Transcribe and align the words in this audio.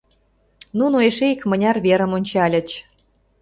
Нуно 0.77 0.97
эше 1.09 1.25
икмыняр 1.33 1.77
верым 1.85 2.11
ончальыч. 2.17 2.69